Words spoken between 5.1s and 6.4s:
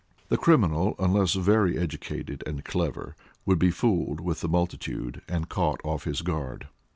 and caught off his